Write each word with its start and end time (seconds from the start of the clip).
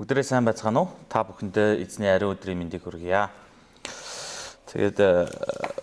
Бүгдээрээ 0.00 0.24
сайн 0.24 0.48
байцгаана 0.48 0.88
уу? 0.88 0.92
Та 1.12 1.28
бүхэндээ 1.28 1.84
эзний 1.84 2.08
ариун 2.08 2.32
өдрийн 2.32 2.56
мэндийг 2.56 2.88
хүргье. 2.88 3.28
Тэгээд 4.72 4.96
э, 4.96 5.28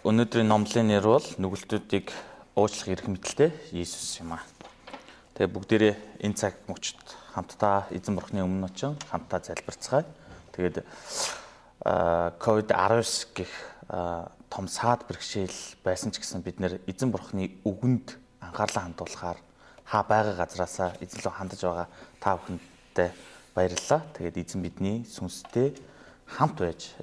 өнөөдрийн 0.02 0.50
номлын 0.50 0.90
нэр 0.90 1.06
бол 1.06 1.28
нүгэлтүүдийг 1.38 2.10
уучлах 2.58 2.98
эрх 2.98 3.06
мэдэлтэй 3.14 3.54
Иесус 3.78 4.18
юм 4.18 4.34
аа. 4.34 4.42
Тэгээд 5.38 5.54
бүгдээрээ 5.54 5.96
энэ 6.26 6.34
цаг 6.34 6.58
мөчид 6.66 6.98
хамтдаа 7.38 7.94
эзэн 7.94 8.18
бурхны 8.18 8.42
өмнө 8.42 8.74
очин 8.74 8.98
хамтдаа 9.06 9.38
залбирцгаая. 9.38 10.10
Тэгээд 10.58 10.82
ковид-19 12.42 13.38
гэх 13.38 13.54
том 14.50 14.66
саад 14.66 15.06
бэрхшээл 15.06 15.78
байсан 15.86 16.10
ч 16.10 16.26
гэсэн 16.26 16.42
бид 16.42 16.58
нэр 16.58 16.82
эзэн 16.90 17.14
бурхны 17.14 17.54
үгэнд 17.62 18.18
анхаарлаа 18.42 18.82
хандуулахаар 18.82 19.38
хаа 19.86 20.04
байгаа 20.10 20.42
газараасаа 20.42 20.98
эзэн 21.06 21.22
рүү 21.22 21.34
хандаж 21.38 21.62
байгаа 21.62 21.88
та 22.18 22.34
бүхэндээ 22.42 23.37
баярлалаа. 23.58 24.06
Тэгээд 24.14 24.38
эзэн 24.38 24.62
бидний 24.62 25.02
сүнстэй 25.10 25.74
хамт 26.30 26.62
байж 26.62 26.94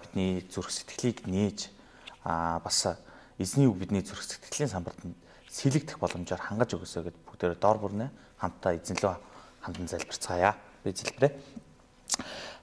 бидний 0.00 0.40
зүрх 0.48 0.72
сэтгэлийг 0.72 1.28
нээж 1.28 1.68
бас 2.24 2.96
эзний 3.36 3.68
үг 3.68 3.76
бидний 3.76 4.00
зүрх 4.00 4.24
сэтгэлийн 4.24 4.72
самбарт 4.72 4.96
сэлэгдэх 5.52 6.00
боломжоор 6.00 6.40
хангаж 6.40 6.72
өгөөсэй 6.72 7.12
гэд 7.12 7.16
бүгдээр 7.28 7.60
дор 7.60 7.76
бүрнээ 7.76 8.08
хамтдаа 8.40 8.72
эзэн 8.80 8.96
лөө 9.04 9.16
хамтан 9.60 9.88
залбирцгаая. 9.88 10.54
Би 10.84 10.92
залбирая. 10.96 11.36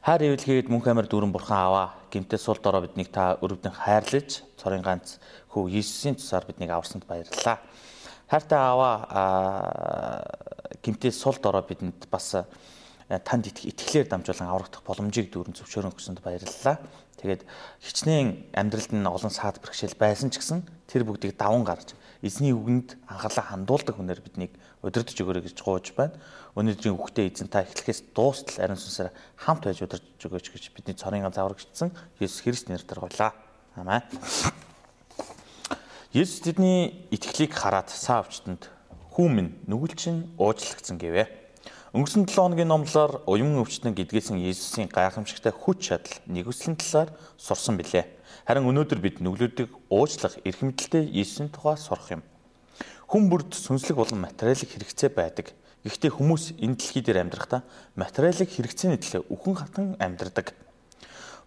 Хайр 0.06 0.22
ивэлгээд 0.22 0.70
мөнх 0.70 0.88
амар 0.88 1.10
дүүрэн 1.10 1.34
бурхан 1.34 1.58
аваа. 1.58 1.88
Гимтээ 2.14 2.40
сул 2.40 2.58
дороо 2.62 2.82
биднийг 2.86 3.10
та 3.12 3.36
өрөвдөн 3.42 3.74
хайрлаж, 3.74 4.46
цорын 4.56 4.86
ганц 4.86 5.18
хүү 5.50 5.70
Иесусийн 5.74 6.16
тусаар 6.16 6.46
биднийг 6.46 6.70
аварсанд 6.70 7.04
баярлалаа. 7.10 7.60
Хайртай 8.30 8.60
аваа 8.60 10.24
гимтээ 10.86 11.12
сул 11.12 11.36
дороо 11.42 11.66
бидэнд 11.66 12.08
бас 12.08 12.46
танд 13.10 13.46
итгэлээр 13.54 14.10
дамжуулан 14.10 14.50
аврагдах 14.50 14.82
боломжийг 14.82 15.30
дүүрэн 15.30 15.54
зөвшөөрөн 15.54 15.94
өгсөнд 15.94 16.26
баярлалаа. 16.26 16.82
Тэгээд 17.22 17.46
хичнээн 17.86 18.50
амьдралд 18.58 18.92
нь 18.92 19.06
олон 19.06 19.30
саад 19.30 19.62
бэрхшээл 19.62 19.94
байсан 19.98 20.34
ч 20.34 20.42
гэсэн 20.42 20.66
тэр 20.90 21.06
бүгдийг 21.06 21.38
даван 21.38 21.62
гарч 21.62 21.94
эзний 22.26 22.50
үгэнд 22.50 22.98
анхаарлаа 23.06 23.46
хандуулдаг 23.54 23.96
хүнээр 23.96 24.26
биднийг 24.26 24.58
удирдах 24.82 25.14
өгөөрэй 25.14 25.46
гэж 25.46 25.58
гоож 25.62 25.94
байна. 25.94 26.18
Өнөөдрийн 26.58 26.98
үгтэй 26.98 27.30
эзэн 27.30 27.54
та 27.54 27.62
эхлэхээс 27.62 28.10
дуустал 28.18 28.58
ариун 28.66 28.82
сүнсээр 28.82 29.14
хамт 29.38 29.70
байж 29.70 29.86
удирдах 29.86 30.26
өгөөч 30.26 30.48
гэж 30.50 30.64
бидний 30.74 30.98
цорын 30.98 31.30
заврагчсан 31.30 31.94
Есүс 32.18 32.42
Христ 32.42 32.74
нэрээр 32.74 33.00
гуйлаа. 33.06 33.38
Амен. 33.78 34.02
Есүс 36.16 36.42
тэдний 36.42 37.06
итгэлийг 37.12 37.54
хараад 37.54 37.92
саа 37.92 38.24
өвчтөнд 38.24 38.72
"Хүү 39.14 39.28
минь 39.30 39.52
нүгэлчин 39.68 40.34
уучлагдсан" 40.40 40.96
гэвэ. 40.98 41.45
Өнгөрсөн 41.96 42.28
7 42.28 42.36
хоногийн 42.36 42.68
номлоор 42.68 43.24
уян 43.24 43.56
өвчтөн 43.56 43.96
гэдгээсэн 43.96 44.36
Есүсийн 44.44 44.92
гайхамшигтай 44.92 45.56
хүч 45.56 45.96
чадал 45.96 46.20
нэгүслийн 46.28 46.76
талаар 46.76 47.16
сурсан 47.40 47.80
билээ. 47.80 48.04
Харин 48.44 48.68
өнөөдөр 48.68 49.00
бид 49.00 49.24
нүглүүдийг 49.24 49.72
уучлах 49.88 50.36
эрх 50.44 50.60
мэдэлтэй 50.60 51.08
Есүсийн 51.08 51.56
тухай 51.56 51.80
сурах 51.80 52.20
юм. 52.20 52.22
Хүн 53.08 53.32
бүрд 53.32 53.56
сүнслэг 53.56 53.96
болон 53.96 54.28
материалын 54.28 54.68
хэрэгцээ 54.76 55.08
байдаг. 55.16 55.56
Гэхдээ 55.88 56.12
хүмүүс 56.12 56.60
энэ 56.60 56.76
дэлхий 56.76 57.00
дээр 57.00 57.32
амьдрахдаа 57.32 57.64
материалын 57.96 58.44
хэрэгцээний 58.44 59.00
төлөө 59.00 59.32
үхэн 59.32 59.56
хатан 59.56 59.88
амьдрдаг. 59.96 60.52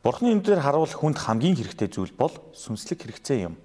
Бурхны 0.00 0.32
энэ 0.32 0.48
дээр 0.48 0.64
харуул 0.64 0.88
хүнд 0.88 1.28
хамгийн 1.28 1.60
хэрэгтэй 1.60 1.92
зүйл 1.92 2.16
бол 2.16 2.32
сүнслэг 2.56 3.04
хэрэгцээ 3.04 3.52
юм. 3.52 3.60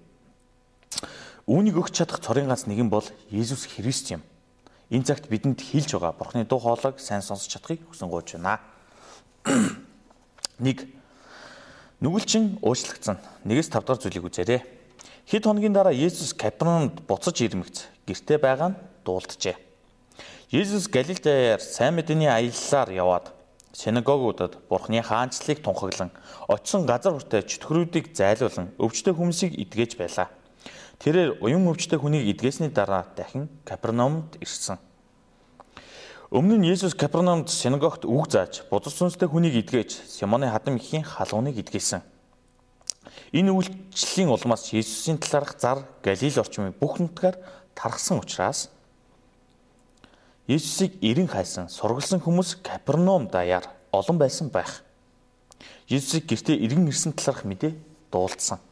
Үүнийг 1.48 1.80
өгч 1.80 2.04
чадах 2.04 2.20
цорын 2.20 2.52
ганц 2.52 2.68
нэгэн 2.68 2.92
бол 2.92 3.08
Есүс 3.32 3.72
Христ 3.72 4.20
юм. 4.20 4.28
Энэ 4.94 5.10
цагт 5.10 5.26
бидэнд 5.26 5.58
хилж 5.58 5.98
байгаа 5.98 6.14
Бурхны 6.14 6.46
дуу 6.46 6.62
хоолойг 6.62 7.02
сайн 7.02 7.26
сонсож 7.26 7.50
чадахыг 7.50 7.82
хүсэн 7.90 8.14
гооч 8.14 8.38
байна. 8.38 8.62
1. 10.62 10.86
Нүгэлчин 11.98 12.62
уучлагдсан. 12.62 13.18
1-5 13.42 13.74
дахь 13.74 13.98
зүйлийг 13.98 14.30
үзээрэй. 14.30 14.62
Хэд 15.26 15.50
хоногийн 15.50 15.74
дараа 15.74 15.98
Есүс 15.98 16.38
Капернаумд 16.38 17.10
буцаж 17.10 17.42
ирмэгц 17.42 17.90
гэртээ 18.06 18.38
байгаа 18.38 18.70
нь 18.70 18.80
дуулджээ. 19.02 19.58
Есүс 20.54 20.86
Галилеяар 20.94 21.58
сайн 21.58 21.98
мэдээний 21.98 22.30
аяллаар 22.30 22.94
яваад 22.94 23.34
синагогуудад 23.74 24.62
Бурхны 24.70 25.02
хаанчлалыг 25.02 25.66
тунхаглан 25.66 26.14
очсон 26.46 26.86
газар 26.86 27.18
хүртээ 27.18 27.42
чөтгөрүүдийг 27.50 28.14
зайлуулан 28.14 28.70
өвчтөе 28.78 29.18
хүмүүсийг 29.18 29.58
эдгэж 29.58 29.98
байлаа. 29.98 30.30
Тэрээр 31.04 31.44
уян 31.44 31.68
өвчтөе 31.68 32.00
хүнийг 32.00 32.32
эдгээсний 32.32 32.72
дараа 32.72 33.04
дахин 33.12 33.52
Капернаумд 33.68 34.40
ирсэн. 34.40 34.80
Өмнө 36.32 36.64
нь 36.64 36.72
Есүс 36.72 36.96
Капернаумд 36.96 37.52
синагогт 37.52 38.08
үг 38.08 38.32
зааж 38.32 38.64
бузар 38.72 38.96
сүнстэй 38.96 39.28
хүнийг 39.28 39.68
эдгээж 39.68 40.00
Симоны 40.08 40.48
хадам 40.48 40.80
ихийн 40.80 41.04
халууныг 41.04 41.60
эдгээсэн. 41.60 42.00
Энэ 43.36 43.52
үйлчлэлийн 43.52 44.32
улмаас 44.32 44.72
Есүсийн 44.72 45.20
талаарх 45.20 45.60
зар 45.60 45.84
Галил 46.00 46.40
орчмын 46.40 46.72
бүх 46.72 47.04
нутгаар 47.04 47.36
тархсан 47.76 48.24
учраас 48.24 48.72
Есүсийг 50.48 51.04
эрен 51.04 51.28
хайсан 51.28 51.68
сургалсан 51.68 52.24
хүмүүс 52.24 52.64
Капернаум 52.64 53.28
даяар 53.28 53.68
олон 53.92 54.16
байсан 54.16 54.48
байх. 54.48 54.88
Есүсийг 55.92 56.32
гэртээ 56.32 56.64
эргэн 56.64 56.88
ирсэн 56.88 57.12
талаарх 57.12 57.44
мэдээ 57.44 57.76
дуулдсан. 58.08 58.64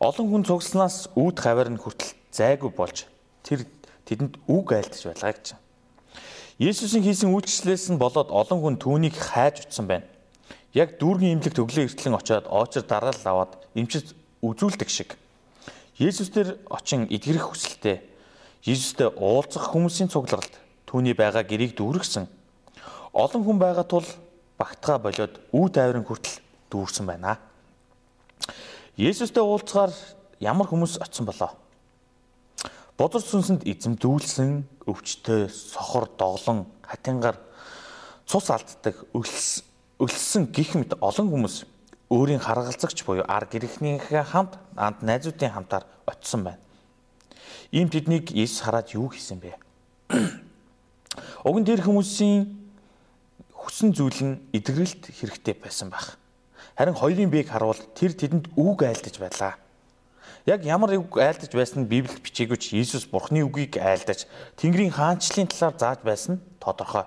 Олон 0.00 0.26
хүн 0.30 0.44
цугсланаас 0.46 1.10
үүд 1.14 1.36
хаваар 1.38 1.70
нь 1.70 1.78
хүртэл 1.78 2.14
зайгүй 2.34 2.70
болж 2.74 3.06
тэр 3.46 3.62
тэдэнд 4.08 4.42
үг 4.50 4.66
айлтж 4.74 5.06
байлаа 5.06 5.32
гэж. 5.34 5.54
Есүсийн 6.58 7.06
хийсэн 7.06 7.30
үйлчлэлээс 7.30 7.94
нь 7.94 8.00
болоод 8.02 8.30
олон 8.34 8.58
хүн 8.62 8.76
түүнийг 8.78 9.14
хайж 9.14 9.66
утсан 9.66 9.86
байна. 9.86 10.06
Яг 10.74 10.98
дүүргийн 10.98 11.38
имлэг 11.38 11.54
төглөө 11.54 11.86
эртлэн 11.86 12.18
очиод 12.18 12.46
оочор 12.50 12.82
дараал 12.82 13.22
аваад 13.22 13.52
эмчит 13.78 14.14
үзүүлдэг 14.42 14.90
шиг. 14.90 15.14
Есүс 15.98 16.34
дээр 16.34 16.58
очин 16.66 17.06
эдгэрэх 17.06 17.54
хүсэлтэй 17.54 18.02
Есүстэй 18.64 19.12
уулзах 19.20 19.76
хүмүүсийн 19.76 20.08
цугларалд 20.08 20.56
түүний 20.88 21.12
байгаа 21.12 21.44
гэрийг 21.44 21.76
дүүргсэн. 21.76 22.24
Олон 23.12 23.42
хүн 23.44 23.60
байгаа 23.60 23.84
тул 23.84 24.08
багтгаа 24.56 24.96
болоод 25.04 25.36
үе 25.52 25.68
тайврын 25.68 26.08
хүртэл 26.08 26.40
дүүрсэн 26.72 27.04
байна. 27.04 27.36
Есүстэй 28.94 29.42
уулзгаар 29.42 29.90
ямар 30.38 30.70
хүмүүс 30.70 31.02
очсон 31.02 31.26
болоо? 31.26 31.50
Бодор 32.94 33.18
сүнсэнд 33.18 33.66
эзэмдүүлсэн 33.66 34.86
өвчтөе, 34.86 35.50
сохор, 35.50 36.06
доглон, 36.14 36.70
хатингаар 36.86 37.34
цус 38.22 38.46
алддаг, 38.54 39.02
өлсөн 39.98 40.46
гих 40.54 40.78
мэт 40.78 40.94
олон 41.02 41.26
хүмүүс 41.26 41.66
өөрийн 42.06 42.38
харгалзагч 42.38 43.02
буюу 43.02 43.26
ар 43.26 43.50
гэрхнийхээ 43.50 44.30
хамт 44.30 44.62
анд 44.78 45.02
найзуудын 45.02 45.50
хамтаар 45.50 45.90
очисон 46.06 46.46
байна. 46.46 46.62
Ийм 47.74 47.90
тэднийг 47.90 48.30
Иесус 48.30 48.62
хараад 48.62 48.94
юу 48.94 49.10
хийсэн 49.10 49.42
бэ? 49.42 49.58
Уг 51.42 51.56
нь 51.58 51.66
тэр 51.66 51.82
хүмүүсийн 51.82 52.46
хүссэн 53.50 53.90
зүйл 53.90 54.22
нь 54.22 54.38
эдгэрэлт 54.54 55.10
хэрэгтэй 55.10 55.58
байсан 55.58 55.90
байх. 55.90 56.14
Харин 56.74 56.94
хоёрын 56.98 57.30
биеийг 57.30 57.48
харуул 57.54 57.78
тэр 57.94 58.18
тэдэнд 58.18 58.50
үг 58.58 58.82
айлдаж 58.82 59.14
байлаа. 59.22 59.54
Яг 60.42 60.66
ямар 60.66 60.90
үг 60.98 61.14
айлдаж 61.16 61.54
байсан 61.54 61.86
нь 61.86 61.90
Библиэд 61.90 62.18
бичээгүй 62.18 62.58
ч 62.58 62.74
Иесус 62.74 63.06
Бурхны 63.06 63.46
үгийг 63.46 63.78
айлдаж 63.78 64.26
Тэнгэрийн 64.58 64.90
хаанчлалын 64.90 65.46
талаар 65.46 65.78
зааж 65.78 66.00
байсан 66.02 66.42
тодорхой. 66.58 67.06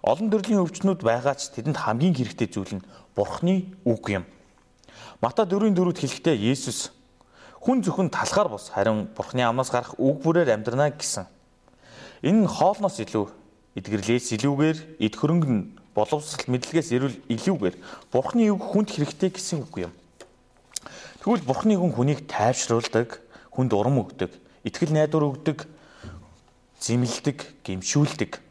Олон 0.00 0.32
төрлийн 0.32 0.64
өвчнүүд 0.64 1.04
байгаа 1.04 1.36
ч 1.36 1.52
тэдэнд 1.52 1.84
хамгийн 1.84 2.16
хэрэгтэй 2.16 2.48
зүйл 2.48 2.80
нь 2.80 2.86
Бурхны 3.12 3.76
үг 3.84 4.08
юм. 4.08 4.24
Мата 5.20 5.44
4:4-д 5.44 6.00
хэлэхдээ 6.00 6.36
Иесус 6.40 6.96
хүн 7.60 7.84
зөвхөн 7.84 8.08
талхаар 8.10 8.48
бус 8.48 8.72
харин 8.72 9.06
Бурхны 9.14 9.44
амнаас 9.44 9.70
гарах 9.70 9.94
үг 10.00 10.24
бүрээр 10.24 10.50
амьдрна 10.50 10.90
гэсэн. 10.90 11.28
Энэ 12.24 12.42
нь 12.42 12.50
хоолноос 12.50 12.98
илүү 13.04 13.30
эдгэрлээс 13.78 14.34
илүүгээр 14.34 14.78
эд 14.98 15.14
хөрөнгө 15.14 15.50
нь 15.52 15.81
боловсрал 15.94 16.48
мэдлэгээс 16.48 16.90
эрүүл 16.96 17.16
илүүгээр 17.28 17.76
бурхны 18.08 18.48
үг 18.48 18.62
хүнд 18.62 18.88
хэрэгтэй 18.96 19.30
гэсэн 19.32 19.64
үг 19.68 19.88
юм. 19.88 19.92
Тэгвэл 21.20 21.44
бурхны 21.44 21.76
хүн 21.76 21.92
хүнийг 21.92 22.26
тайвшруулдаг, 22.26 23.20
хүнд 23.52 23.72
урам 23.76 24.00
өгдөг, 24.00 24.32
итгэл 24.64 24.96
найдвар 24.96 25.28
өгдөг, 25.30 25.68
зэмлдэг, 26.82 27.62
гимшүүлдэг, 27.62 28.42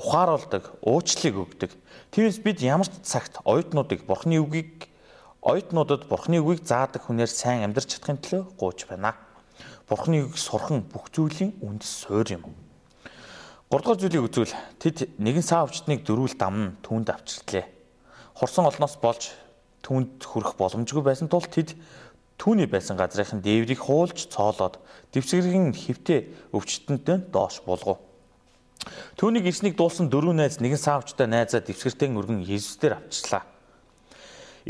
ухааруулдаг, 0.00 0.72
уучлалыг 0.80 1.36
өгдөг. 1.36 1.70
Тиймээс 2.14 2.40
бид 2.40 2.64
ямар 2.64 2.88
ч 2.88 2.96
цагт 3.04 3.42
оюутнуудыг 3.44 4.06
бурхны 4.08 4.40
үгийг 4.40 4.88
оюутнуудад 5.44 6.08
бурхны 6.08 6.40
үгийг 6.40 6.64
заадаг 6.64 7.04
хүнээр 7.04 7.28
сайн 7.28 7.68
амьдарч 7.68 7.98
чадахын 7.98 8.22
төлөө 8.24 8.42
гууч 8.56 8.88
байна. 8.88 9.12
Бурхны 9.84 10.24
үгийг 10.24 10.40
сурхан 10.40 10.80
бүх 10.88 11.12
зүйлийн 11.12 11.58
үндэс 11.60 12.08
суурь 12.08 12.40
юм. 12.40 12.63
3 13.74 13.82
дугаар 13.82 13.98
зүйлийг 13.98 14.22
үзвэл 14.30 14.54
тэд 14.78 15.18
нэгэн 15.18 15.42
саа 15.42 15.66
өвчтнийг 15.66 16.06
дөрүүл 16.06 16.38
дамн 16.38 16.78
түүнд 16.86 17.10
авчиртлээ. 17.10 17.66
Хурсан 18.38 18.70
олноос 18.70 18.94
болж 19.02 19.34
түүнд 19.82 20.22
хүрэх 20.22 20.54
боломжгүй 20.54 21.02
байсан 21.02 21.26
тул 21.26 21.42
тэд 21.42 21.74
түүний 22.38 22.70
байсан 22.70 22.94
газрын 22.94 23.42
дээврийг 23.42 23.82
хуулж 23.82 24.30
цоолоод 24.30 24.78
дэвсгэрийн 25.10 25.74
хөвтө 25.74 26.54
өвчтөнтэй 26.54 27.26
доош 27.34 27.66
булгав. 27.66 27.98
Түүнийг 29.18 29.50
ирснийг 29.50 29.74
дуулсан 29.74 30.06
дөрвөн 30.06 30.38
найз 30.38 30.62
нэгэн 30.62 30.78
саавчтай 30.78 31.26
найзаа 31.26 31.58
дэвсгэртэн 31.66 32.14
өргөн 32.14 32.46
Есүс 32.46 32.78
дээр 32.78 33.02
авчлаа. 33.02 33.42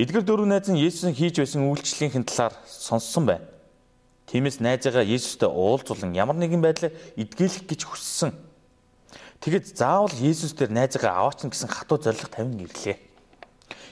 Эдгэр 0.01 0.25
дөрвөн 0.25 0.57
найз 0.57 0.73
нь 0.73 0.81
Есүсийн 0.81 1.13
хийж 1.13 1.45
байсан 1.45 1.69
үйлчлэлийн 1.69 2.25
талаар 2.25 2.57
сонссон 2.65 3.29
байна. 3.29 3.45
Тиймээс 4.33 4.65
найзаагаа 4.65 5.05
Есүстэй 5.05 5.53
уулзуулан 5.53 6.17
ямар 6.17 6.41
нэгэн 6.41 6.65
байдлаар 6.65 6.97
эдгээлэх 7.21 7.69
гэж 7.69 7.85
хүссэн. 7.85 8.54
Тэгэд 9.45 9.77
заавал 9.77 10.09
Есүс 10.17 10.57
дээр 10.57 10.73
найзаагаа 10.73 11.29
аваач 11.29 11.45
гэсэн 11.45 11.69
хатуу 11.69 12.01
зориг 12.01 12.33
тавина 12.33 12.65
гэрлээ. 12.65 12.97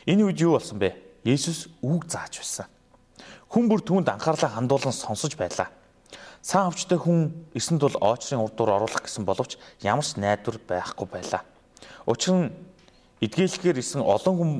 Энэ 0.08 0.32
үед 0.32 0.40
юу 0.40 0.56
болсон 0.56 0.80
бэ? 0.80 0.96
Есүс 1.28 1.68
үг 1.84 2.08
зааж 2.08 2.40
байсан. 2.40 2.72
Хүн 3.52 3.68
бүр 3.68 3.84
түүнд 3.84 4.08
анхаарлаа 4.08 4.48
хандуулан 4.48 4.96
сонсож 4.96 5.36
байлаа. 5.36 5.68
Сан 6.40 6.72
авчтай 6.72 6.96
хүн 6.96 7.36
ирсэн 7.52 7.76
тул 7.76 7.92
оочрын 8.00 8.40
урд 8.40 8.56
дуур 8.56 8.80
оруулах 8.80 9.04
гэсэн 9.04 9.28
боловч 9.28 9.60
ямар 9.84 10.00
ч 10.00 10.16
найдвар 10.16 10.56
байхгүй 10.56 11.04
байлаа. 11.04 11.44
Учир 12.08 12.32
нь 12.32 12.56
эдгээлэхээр 13.20 13.76
исэн 13.76 14.00
олон 14.00 14.34
хүн 14.40 14.52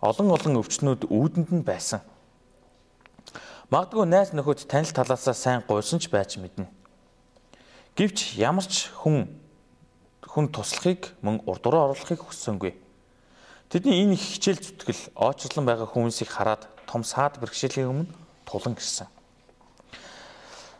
олон 0.00 0.28
олон 0.32 0.56
өвчнүүд 0.64 1.04
үүдэнд 1.04 1.52
нь 1.52 1.68
байсан. 1.68 2.00
Магадгүй 3.68 4.08
найз 4.08 4.32
нөхөд 4.32 4.64
танил 4.72 4.88
талаасаа 4.88 5.36
сайн 5.36 5.60
гуйсан 5.68 6.00
ч 6.00 6.08
байж 6.08 6.40
мэднэ. 6.40 6.64
Гэвч 7.92 8.40
ямар 8.40 8.64
ч 8.64 8.88
хүн 8.88 9.43
хүн 10.24 10.48
туслахыг 10.48 11.12
мөн 11.20 11.44
урд 11.44 11.62
дуур 11.62 11.92
оруулахыг 11.92 12.24
хүссэнгүй. 12.24 12.72
Тэдний 13.68 14.04
энэ 14.04 14.16
хичээл 14.16 14.60
зүтгэл 14.60 15.02
оочрлон 15.14 15.64
байгаа 15.68 15.88
хүмүүсийг 15.88 16.30
хараад 16.32 16.68
том 16.88 17.04
саад 17.04 17.36
бэрхшээлийн 17.40 17.90
өмнө 17.90 18.12
тулан 18.48 18.74
гисэн. 18.74 19.08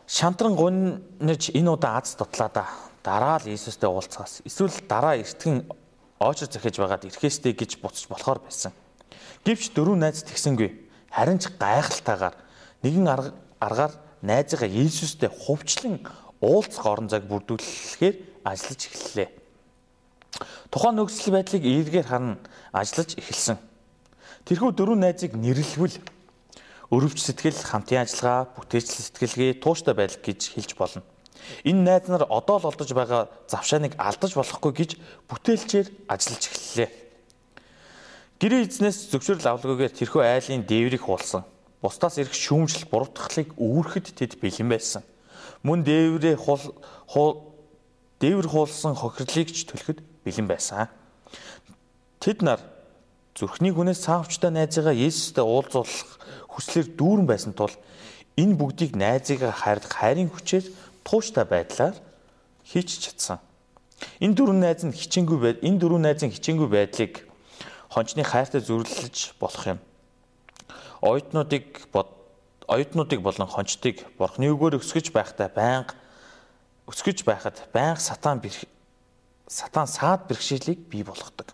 Шантран 0.07 0.55
гуниж 0.55 1.49
энэ 1.53 1.69
удаа 1.69 2.01
аз 2.01 2.15
дутлаа 2.15 2.49
да. 2.53 2.65
Дараа 3.03 3.41
л 3.41 3.49
Иесустэй 3.49 3.89
уулзахаас 3.89 4.41
эсвэл 4.45 4.73
дараа 4.89 5.17
эртгэн 5.17 5.65
оочор 6.19 6.49
захиж 6.49 6.77
байгаад 6.77 7.05
ирэхээстэй 7.05 7.53
гэж 7.53 7.81
буцаж 7.81 8.05
болохоор 8.09 8.39
байсан. 8.45 8.71
Гэвч 9.45 9.73
дөрөв 9.73 9.97
найз 9.97 10.21
тэгсэнгүй. 10.25 10.69
Харин 11.09 11.41
ч 11.41 11.49
гайхалтайгаар 11.57 12.35
нэгэн 12.81 13.07
аргаар 13.61 13.93
найзыгаа 14.21 14.69
Иесустэй 14.69 15.29
хувьчлан 15.29 16.01
уулзах 16.41 16.85
орон 16.85 17.09
зайг 17.09 17.25
бүрдүүлэхээр 17.29 18.34
ажиллаж 18.45 18.81
эхэллээ. 18.85 19.29
Тухайн 20.69 20.95
нөхцөл 21.01 21.33
байдлыг 21.33 21.63
эргээр 21.65 22.07
харна 22.07 22.37
ажиллаж 22.69 23.17
эхэлсэн. 23.17 23.57
Тэрхүү 24.45 24.71
дөрвөн 24.77 25.01
найзыг 25.01 25.33
нэрлэвэл 25.33 25.97
өрөвч 26.93 27.17
сэтгэл, 27.17 27.57
хамтын 27.65 28.05
ажиллагаа, 28.05 28.53
бүтээчл 28.53 29.01
сэтгэлгээ, 29.09 29.57
тууштай 29.57 29.97
байдал 29.97 30.21
гэж 30.21 30.53
хэлж 30.53 30.71
болно. 30.77 31.01
Энэ 31.65 31.81
найз 31.81 32.05
нар 32.05 32.29
одоо 32.29 32.61
л 32.61 32.69
олдож 32.69 32.89
байгаа 32.93 33.29
завшааныг 33.49 33.97
алдаж 33.97 34.37
болохгүй 34.37 34.73
гэж 34.73 34.91
бүтээлчээр 35.29 35.87
ажиллаж 36.09 36.43
эхэллээ. 36.45 36.89
Гэрээ 38.41 38.61
эзнээс 38.67 39.09
зөвшөөрөл 39.13 39.49
авалгүйгээр 39.57 39.93
тэрхүү 39.97 40.21
айлын 40.21 40.67
дээврийг 40.67 41.03
хуулсан. 41.05 41.47
Бусдаас 41.81 42.17
ирэх 42.19 42.33
шүүмжил 42.33 42.89
буруутгалыг 42.89 43.55
үүрэхэд 43.57 44.07
тэд 44.17 44.37
бэлэн 44.41 44.69
байсан. 44.69 45.01
Мөн 45.63 45.85
дээврээ 45.85 46.35
хул 46.37 47.54
дээвэр 48.19 48.47
хуулсан 48.47 48.95
хохирлыг 48.95 49.49
ч 49.51 49.67
төлөхөд 49.67 49.99
бэлэн 50.23 50.47
байсан. 50.47 50.87
Тэд 52.23 52.41
нар 52.41 52.61
зүрхний 53.35 53.75
хүнээс 53.75 54.07
саавчтай 54.07 54.51
найзыгаа 54.51 54.95
Есүстэй 54.95 55.43
уулзуулах 55.43 56.19
хүслээр 56.47 56.87
дүүрэн 56.95 57.27
байсан 57.27 57.51
тул 57.51 57.75
энэ 58.39 58.55
бүгдийг 58.55 58.95
найзыгаа 58.95 59.51
хайрлах 59.51 59.91
хайрын 59.91 60.31
хүчээр 60.31 60.65
тууштай 61.03 61.43
байдлаар 61.43 61.95
хийж 62.63 62.89
чадсан. 63.03 63.39
Энэ 64.23 64.35
дөрвөн 64.35 64.59
найз 64.63 64.81
нь 64.87 64.95
хичээнгүй 64.95 65.39
байд 65.39 65.57
энэ 65.63 65.79
дөрвөн 65.79 66.03
найзын 66.07 66.31
хичээнгүй 66.31 66.69
байдлыг 66.71 67.13
хончны 67.91 68.23
хайртай 68.23 68.61
зөвлөж 68.63 69.35
болох 69.39 69.63
юм. 69.67 69.79
Оюутнуудыг 71.03 71.91
бод 71.91 72.09
оюутнуудыг 72.67 73.19
болон 73.21 73.47
хончдыг 73.47 74.03
бурхны 74.17 74.51
үгээр 74.51 74.79
өсгөж 74.79 75.11
байхдаа 75.15 75.47
байнга 75.47 75.95
өсгөж 76.89 77.25
байхад 77.25 77.57
байнга 77.73 78.01
сатан 78.01 78.41
сатан 79.47 79.87
саад 79.87 80.27
бэрхшээлийг 80.29 80.89
бий 80.89 81.03
болгодог. 81.03 81.53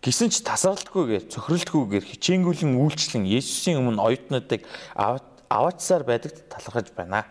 Гисэн 0.00 0.30
ч 0.30 0.44
тасралтгүйгээр 0.44 1.28
цөхрөлтгүйгээр 1.32 2.04
хичээнгүйлэн 2.04 2.76
үйлчлэн 2.78 3.24
Есүсийн 3.26 3.80
өмнө 3.80 4.00
оюутнуудыг 4.04 4.62
аваачсаар 4.94 6.04
байдаг 6.04 6.36
талархаж 6.52 6.92
байна. 6.92 7.24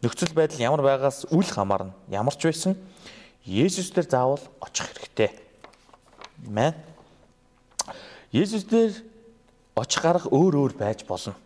Нөхцөл 0.00 0.32
байдал 0.32 0.62
ямар 0.62 0.82
байгаас 0.82 1.26
үл 1.28 1.44
хамаарна. 1.44 1.92
Ямар 2.08 2.34
ч 2.38 2.48
байсан 2.48 2.78
Есүс 3.44 3.90
дээр 3.92 4.08
заавал 4.10 4.42
очих 4.62 4.86
хэрэгтэй. 4.90 5.30
Мэн. 6.46 6.74
Есүс 8.32 8.64
дээр 8.66 8.96
очих 9.76 10.02
арга 10.02 10.30
өөр 10.30 10.54
өөр 10.56 10.74
байж 10.78 11.04
болно. 11.04 11.36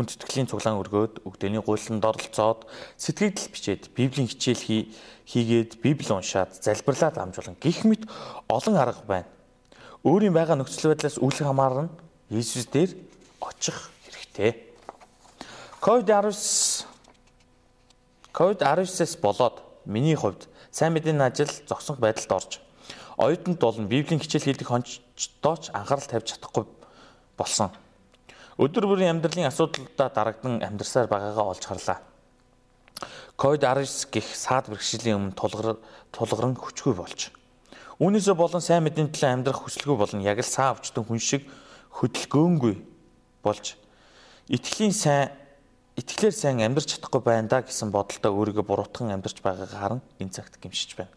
Хүн 0.00 0.08
тэтгэлийн 0.08 0.48
цуглаан 0.48 0.80
өргөөд, 0.80 1.28
өгдөөний 1.28 1.60
гуйланд 1.60 2.00
оролцоод, 2.00 2.64
сэтгэгдэл 2.96 3.52
бичээд, 3.52 3.82
библийн 3.92 4.32
хичээл 4.32 4.88
хийгээд, 5.28 5.76
библи 5.84 6.08
уншаад, 6.08 6.56
залбирлаад 6.56 7.20
амжуулан 7.20 7.60
гих 7.60 7.84
мэт 7.84 8.08
олон 8.48 8.80
арга 8.80 9.04
байна 9.04 9.28
өөрийн 10.04 10.32
байгаа 10.32 10.56
нөхцөл 10.56 10.96
байдлаас 10.96 11.20
үл 11.20 11.32
хамааран 11.32 11.92
Иесус 12.32 12.64
дээр 12.72 12.96
очих 13.40 13.92
хэрэгтэй. 14.08 14.72
COVID-19 15.84 16.88
COVID-19-с 18.32 19.16
болоод 19.20 19.60
миний 19.84 20.16
хувьд 20.16 20.48
сайн 20.72 20.96
мэдээний 20.96 21.26
ажил 21.26 21.52
зогсох 21.68 22.00
байдалд 22.00 22.32
орж 22.32 22.60
оюутанд 23.20 23.60
болон 23.60 23.92
библийн 23.92 24.20
хичээл 24.24 24.48
хийдэг 24.48 24.68
хончдооч 24.72 25.68
анхаарал 25.76 26.08
тавьж 26.08 26.32
чадахгүй 26.32 26.64
болсон. 27.36 27.68
Өдөр 28.60 28.84
бүрийн 28.84 29.16
амьдралын 29.16 29.48
асуудлуудаа 29.48 30.12
дарагдан 30.12 30.60
амьдрсаар 30.60 31.08
байгаагаа 31.08 31.56
олж 31.56 31.64
харлаа. 31.64 31.98
COVID-19 33.40 34.12
гих 34.12 34.28
саад 34.36 34.68
бэрхшээлийн 34.68 35.32
өмнө 35.32 35.38
тулгарн 36.12 36.60
хүчгүй 36.60 36.92
болж 36.92 37.32
Үүнээсээ 38.00 38.32
болон 38.32 38.64
сайн 38.64 38.84
мэдээний 38.88 39.12
төлөө 39.12 39.28
амьдрах 39.28 39.60
хүсэлгүй 39.60 39.96
болон 40.00 40.24
яг 40.24 40.40
л 40.40 40.48
саа 40.48 40.72
өвчтөн 40.72 41.04
хүн 41.04 41.20
шиг 41.20 41.44
хөдөлгөөнгүй 42.00 42.74
болж 43.44 43.76
итгэлийн 44.48 44.96
сайн 44.96 45.28
итгэлээр 46.00 46.32
сайн 46.32 46.64
амьдарч 46.64 46.96
чадахгүй 46.96 47.20
байна 47.20 47.52
да 47.52 47.60
гэсэн 47.60 47.92
бодолтой 47.92 48.32
өөрийгөө 48.32 48.64
буруутган 48.64 49.12
амьдарч 49.12 49.44
байгаагаар 49.44 50.00
харан 50.00 50.00
энэ 50.16 50.32
цагт 50.32 50.56
гимшиж 50.56 50.96
байна. 50.96 51.12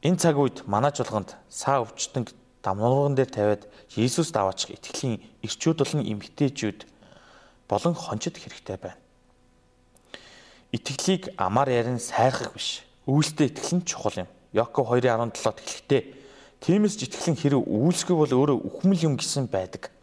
Энэ 0.00 0.20
цаг 0.24 0.40
үед 0.40 0.64
манай 0.64 0.88
жуулганд 0.96 1.36
саа 1.52 1.84
өвчтөн 1.84 2.32
дамнуурган 2.66 3.14
дээр 3.14 3.30
тавиад 3.30 3.62
Иесуст 3.94 4.34
аваачих 4.34 4.74
итгэлийн 4.74 5.22
ирчүүд 5.46 5.78
болон 5.86 6.02
эмгтээчүүд 6.02 6.80
болон 7.70 7.94
хончид 7.94 8.34
хэрэгтэй 8.42 8.76
байна. 8.82 8.98
Итгэлийг 10.74 11.30
амар 11.38 11.70
ярин 11.70 12.02
сайрхах 12.02 12.50
биш. 12.52 12.82
Үйлдэл 13.06 13.54
итгэл 13.54 13.78
нь 13.78 13.86
чухал 13.86 14.26
юм. 14.26 14.28
Яков 14.50 14.90
2:17-д 14.90 15.62
хэлэхдээ 15.62 16.02
тиймээс 16.58 16.98
ч 16.98 17.06
итгэлэн 17.06 17.38
хэрэг 17.38 17.62
үйлсгүй 17.62 18.16
бол 18.18 18.34
өөрөө 18.34 18.58
үхмэл 18.66 19.06
юм 19.06 19.14
гэсэн 19.14 19.46
байдаг. 19.46 19.94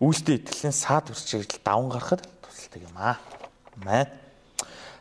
Үйлстэй 0.00 0.40
итгэлийн 0.40 0.72
саад 0.72 1.12
бэрхшээл 1.12 1.60
даван 1.60 1.92
гарахад 1.92 2.24
тусалдаг 2.40 2.80
юм 2.88 2.96
аа. 2.96 3.20
Мэн. 3.84 4.08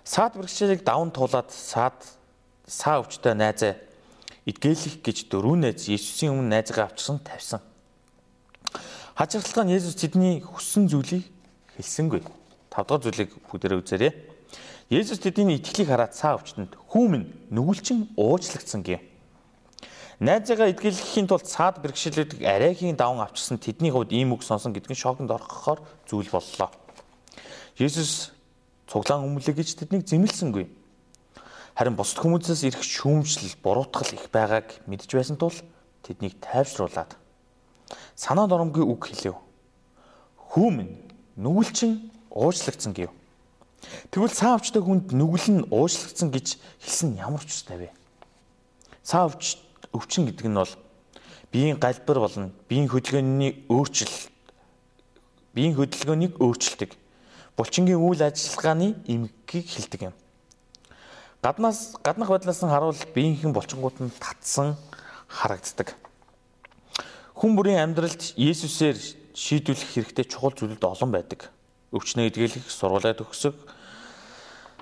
Саад 0.04 0.36
бэрхшээлийг 0.36 0.84
даван 0.84 1.16
туулаад 1.16 1.48
саад 1.56 1.96
саа 2.68 3.00
өвчтэй 3.00 3.32
найзаа 3.32 3.80
эдгээлэх 4.50 5.06
гэж 5.06 5.18
дөрөв 5.30 5.56
найз 5.62 5.86
Есүсийн 5.86 6.34
өмнө 6.34 6.58
найзгаа 6.58 6.90
авчирсан 6.90 7.22
тавьсан. 7.22 7.62
Хачирхалтай 9.14 9.66
нь 9.70 9.76
Есүс 9.78 9.94
тэдний 9.94 10.42
хүссэн 10.42 10.90
зүйлийг 10.90 11.28
хэлсэнгүй. 11.78 12.26
Тавдугаар 12.74 13.04
зүйлийг 13.06 13.30
бүгдээрээ 13.52 13.80
үзээрэй. 13.84 14.14
Есүс 14.90 15.22
тэдний 15.22 15.62
итгэлийг 15.62 15.94
хараад 15.94 16.18
цаа 16.18 16.42
өвчтөнд 16.42 16.74
хүүмэн 16.90 17.54
нүгэлчин 17.54 18.16
уучлагдсан 18.18 18.82
гэв. 18.82 19.06
Найзаагаа 20.20 20.74
эдгэлэхийн 20.74 21.30
тулд 21.30 21.48
цаад 21.48 21.80
бэрхшээлүүдийг 21.80 22.44
арайхийн 22.44 22.98
даван 22.98 23.24
авчирсан 23.24 23.62
тэдний 23.62 23.94
хувьд 23.94 24.12
ийм 24.12 24.36
үг 24.36 24.44
сонсон 24.44 24.74
гэдг 24.76 24.92
нь 24.92 25.00
шоконд 25.00 25.32
орохоор 25.32 25.80
зүйл 26.10 26.28
боллоо. 26.28 26.74
Есүс 27.80 28.36
цуглаан 28.90 29.24
өмлөө 29.24 29.56
гэж 29.56 29.80
тэднийг 29.80 30.04
зэмлсэнгүй. 30.04 30.79
Харин 31.80 31.96
бусад 31.96 32.20
хүмүүсээс 32.20 32.68
ирэх 32.68 32.84
шүүмжлэл, 32.84 33.56
буруутгал 33.64 34.12
их 34.12 34.28
байгааг 34.36 34.84
мэдж 34.84 35.16
байсан 35.16 35.40
тул 35.40 35.56
тэднийг 36.04 36.36
тайвшруулад 36.44 37.16
санаа 38.20 38.52
доромгүй 38.52 38.84
үг 38.84 39.08
хэлэв. 39.08 39.40
Хүүмэн 40.52 41.00
нүгэлчин 41.40 42.12
уучлагдсан 42.36 42.92
гэв. 42.92 43.16
Тэгвэл 44.12 44.28
саавчтай 44.28 44.84
хүнд 44.84 45.16
нүгэл 45.16 45.48
нь 45.56 45.68
уушлагдсан 45.72 46.36
гэж 46.36 46.60
хэлсэн 46.84 47.16
ямар 47.16 47.48
ч 47.48 47.56
устай 47.56 47.80
вэ? 47.80 47.96
Саавч 49.00 49.64
өвчин 49.96 50.28
гэдэг 50.28 50.52
нь 50.52 50.60
бол 50.60 50.76
биеийн 51.48 51.80
галбар 51.80 52.28
болон 52.28 52.52
биеийн 52.68 52.92
хөдөлгөөний 52.92 53.72
өөрчлөлт 53.72 54.28
биеийн 55.56 55.80
хөдөлгөөнийг 55.80 56.44
өөрчилдөг. 56.44 56.92
Булчингийн 57.56 58.04
үйл 58.04 58.20
ажиллагааны 58.20 59.00
эмгэгийг 59.08 59.64
хилдэг 59.72 60.12
юм. 60.12 60.16
Гаднаас 61.40 61.96
гаднах 62.04 62.28
байдлаас 62.28 62.60
нь 62.60 62.68
харуул 62.68 63.00
биеийнхэн 63.16 63.56
булчингууд 63.56 64.04
нь 64.04 64.12
татсан 64.20 64.76
харагддаг. 65.32 65.96
Хүн 67.40 67.56
бүрийн 67.56 67.80
амьдралд 67.80 68.36
Есүсээр 68.36 69.00
шийдвэрлэх 69.32 69.96
хэрэгтэй 69.96 70.28
чухал 70.28 70.52
зүйлүүд 70.52 70.84
олон 70.84 71.16
байдаг. 71.16 71.48
Өвчнөө 71.96 72.28
эдгэлэх, 72.28 72.68
сургуулаа 72.68 73.16
төгсөх, 73.16 73.56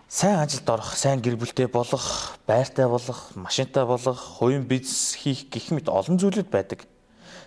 сайн 0.09 0.41
ажилд 0.41 0.65
орох, 0.65 0.97
сайн 0.97 1.21
гэр 1.21 1.37
бүлтэй 1.37 1.69
болох, 1.69 2.41
байртай 2.49 2.89
болох, 2.89 3.37
машинтай 3.37 3.85
болох, 3.85 4.17
хувийн 4.41 4.65
бизнес 4.65 5.13
хийх 5.13 5.53
гэх 5.53 5.69
мэт 5.69 5.93
олон 5.93 6.17
зүйлүүд 6.17 6.49
байдаг. 6.49 6.89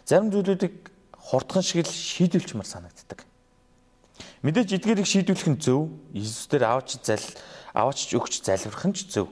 Зарим 0.07 0.31
зүйлүүдийг 0.31 0.87
хурдхан 1.19 1.67
шиг 1.67 1.83
л 1.83 1.91
шийдвэрлчмээр 1.91 2.69
санагддаг. 2.79 3.27
Мэдээж 4.47 4.79
эдгээрийг 4.79 5.09
шийдвэрлэх 5.11 5.51
нь 5.51 5.61
зөв. 5.61 5.91
Иесус 6.15 6.47
дээр 6.47 6.65
авч 6.71 6.97
зал 7.03 7.21
аваач 7.75 8.11
өгч 8.11 8.43
залбирх 8.43 8.85
нь 8.87 8.97
ч 8.97 9.07
зөв. 9.11 9.29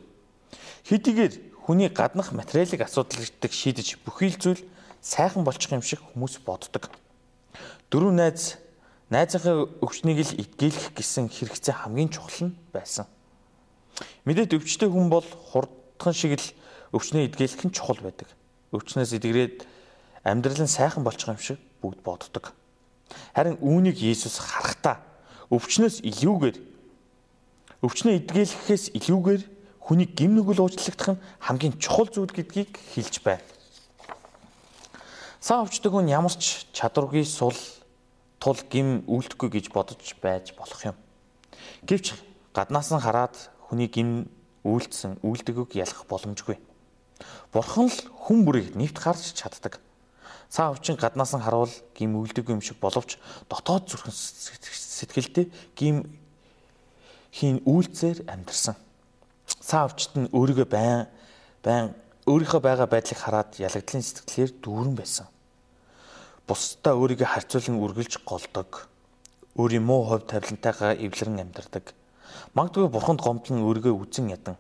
Хэдийгээр 0.87 1.35
хүний 1.68 1.90
гаднах 1.92 2.33
материалын 2.33 2.87
асуудалтай 2.87 3.50
шийдэж 3.50 4.00
бүхий 4.04 4.33
л 4.33 4.40
зүйл 4.40 4.62
сайхан 5.02 5.45
болчих 5.45 5.73
юм 5.73 5.83
шиг 5.83 6.00
хүмүүс 6.00 6.40
боддог. 6.47 6.88
Дөрөв 7.90 8.12
найз 8.14 8.57
найзынхаа 9.12 9.68
өвчнийг 9.85 10.21
л 10.25 10.38
идгээлэх 10.40 10.97
гэсэн 10.97 11.28
хэрэгцээ 11.33 11.85
хамгийн 11.85 12.12
чухал 12.12 12.52
нь 12.52 12.57
байсан. 12.73 13.09
Мэдээд 14.25 14.57
өвчтэй 14.57 14.88
хүн 14.88 15.09
бол 15.09 15.25
хурдхан 15.25 16.14
шиг 16.14 16.37
л 16.37 16.47
өвчнөө 16.92 17.28
идгээлэх 17.33 17.64
нь 17.68 17.75
чухал 17.75 18.00
байдаг. 18.00 18.28
Өвчнөөс 18.73 19.16
эдгрээд 19.16 19.64
амьдрал 20.25 20.61
нь 20.64 20.68
сайхан 20.68 21.04
болчих 21.04 21.28
юм 21.28 21.40
шиг 21.40 21.59
бүгд 21.80 22.00
боддог. 22.04 22.52
Харин 23.33 23.57
үүнийг 23.64 23.97
Есүс 23.97 24.40
харахтаа 24.40 25.00
өвчнөөс 25.49 26.04
илүүгээр 26.04 26.57
өвчнөө 27.78 28.26
идгээлэхээс 28.26 28.99
илүүгээр 28.99 29.42
хүний 29.78 30.08
гим 30.11 30.35
нүгэл 30.35 30.66
уучлагдах 30.66 31.14
нь 31.14 31.23
хамгийн 31.38 31.78
чухал 31.78 32.11
зүйл 32.11 32.35
гэдгийг 32.35 32.75
хэлж 32.75 33.23
байна. 33.23 33.47
Сайн 35.38 35.62
өвчтөг 35.62 35.94
хүн 35.94 36.11
ямар 36.11 36.35
ч 36.35 36.66
чадваргүй 36.75 37.23
сул 37.23 37.54
тул 38.42 38.58
гим 38.66 39.06
үлдэхгүй 39.06 39.49
гэж 39.54 39.70
бодож 39.70 40.02
байж 40.18 40.58
болох 40.58 40.82
юм. 40.82 40.99
Гэвч 41.87 42.18
гаднаас 42.50 42.90
нь 42.90 42.99
хараад 42.99 43.38
хүний 43.70 43.87
гим 43.87 44.26
үйлдсэн 44.66 45.23
үйлдэгүг 45.23 45.78
ялах 45.78 46.02
боломжгүй. 46.11 46.58
Бурхан 47.54 47.87
л 47.87 47.99
хүн 48.26 48.42
бүрийг 48.42 48.75
нэвт 48.75 48.99
харж 48.99 49.38
чаддаг. 49.38 49.78
Сайн 50.50 50.75
өвчин 50.75 50.99
гаднаас 50.99 51.30
нь 51.38 51.44
харуул 51.47 51.70
гим 51.94 52.18
үйлдэггүй 52.18 52.58
юм 52.58 52.62
шиг 52.62 52.82
боловч 52.82 53.23
дотоод 53.47 53.87
зүрхэн 53.87 54.11
сэтгэлдээ 54.11 55.47
гим 55.78 56.02
хийн 57.32 57.61
үйлцээр 57.64 58.25
амьдарсан. 58.28 58.76
Сайн 59.61 59.88
өвчт 59.88 60.12
нь 60.16 60.32
өөрийгөө 60.32 60.68
байн 60.68 61.06
байн 61.64 61.94
өөрийнхөө 62.28 62.61
байгаа 62.61 62.88
байдлыг 62.88 63.18
хараад 63.20 63.56
ялагдлын 63.56 64.04
сэтгэлээр 64.04 64.52
дүүрэн 64.61 64.94
байсан. 64.97 65.26
Бусдаа 66.49 66.94
өөрийгөө 66.97 67.28
харьцуулан 67.28 67.80
үргэлж 67.80 68.25
голдог. 68.25 68.88
Өөрийн 69.56 69.85
муу 69.85 70.08
хувь 70.08 70.28
тавилантайгаа 70.28 70.97
эвлэрэн 70.97 71.44
амьдардаг. 71.44 71.92
Магадгүй 72.56 72.88
бурханд 72.88 73.20
гомдлон 73.20 73.64
өөрийгөө 73.64 73.94
үзэн 73.97 74.32
ядан 74.32 74.56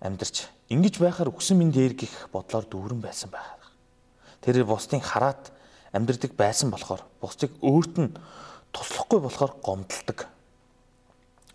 амьдарч 0.00 0.48
ингэж 0.72 1.00
байхаар 1.00 1.28
өгсөн 1.28 1.60
минь 1.60 1.72
дээр 1.72 1.94
гих 1.96 2.28
бодлоор 2.32 2.64
дүүрэн 2.64 3.00
байсан 3.00 3.30
байх. 3.30 3.60
Тэр 4.40 4.64
бусдыг 4.64 5.04
хараад 5.04 5.52
амьдардаг 5.92 6.32
байсан 6.36 6.72
болохоор 6.72 7.04
бусдыг 7.20 7.52
өөрт 7.60 7.94
нь 8.00 8.16
туслахгүй 8.72 9.20
болохоор 9.20 9.52
гомдлдог. 9.60 10.28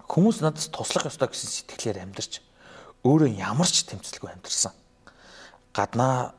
Хүмүүс 0.06 0.42
надад 0.46 0.70
туслах 0.70 1.10
ёстой 1.10 1.30
гэсэн 1.30 1.50
сэтгэлээр 1.50 2.04
амьдарч 2.06 2.42
өөрөө 3.06 3.30
ямар 3.36 3.70
ч 3.70 3.86
тэмцэлгүй 3.90 4.32
амьдарсан 4.32 4.74
гаднаа 5.76 6.34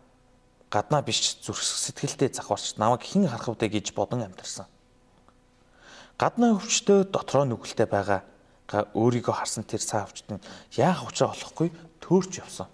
гаднаа 0.73 1.03
биш 1.05 1.37
зүрх 1.45 1.61
сэтгэлдээ 1.61 2.33
завхарч 2.33 2.81
намайг 2.81 3.05
хэн 3.05 3.29
харах 3.29 3.53
вэ 3.53 3.69
гэж 3.69 3.93
бодон 3.93 4.25
амьдарсан. 4.25 4.65
Гаднаа 6.17 6.57
өвчтөө 6.57 7.13
дотроо 7.13 7.45
нүгэлтэй 7.45 7.87
байгаа 7.87 8.25
өөрийгөө 8.97 9.35
харсан 9.37 9.69
тэр 9.69 9.85
цаа 9.85 10.09
өвчт 10.09 10.33
нь 10.33 10.41
яах 10.81 11.05
учраа 11.05 11.37
болохгүй 11.37 11.69
төөрч 12.01 12.33
явсан. 12.41 12.67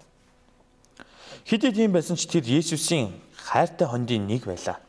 Хэдий 1.43 1.75
тийм 1.75 1.91
байсан 1.91 2.15
ч 2.15 2.31
тэр 2.31 2.47
Есүсийн 2.47 3.11
хайртай 3.35 3.87
хондын 3.91 4.23
нэг 4.23 4.47
байлаа. 4.47 4.79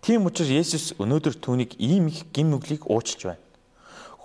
Тийм 0.00 0.30
учраас 0.30 0.54
Есүс 0.54 0.94
өнөөдөр 1.02 1.42
түүнийг 1.42 1.74
ийм 1.82 2.06
их 2.06 2.30
гин 2.30 2.54
нүглийг 2.54 2.86
уучлж 2.86 3.26
байна. 3.26 3.42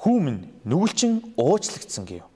Хүүмэн 0.03 0.51
нүгэлчин 0.67 1.23
уучлагдсан 1.39 2.03
гэв. 2.03 2.27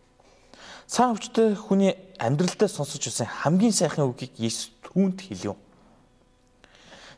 Цаан 0.88 1.20
өвчтэй 1.20 1.52
хүний 1.52 2.00
амьдралдаа 2.16 2.72
сонсож 2.72 3.04
байсан 3.04 3.28
хамгийн 3.28 3.76
сайхан 3.76 4.08
үгийг 4.08 4.40
Есүс 4.40 4.72
түүнд 4.88 5.20
хэлв. 5.20 5.60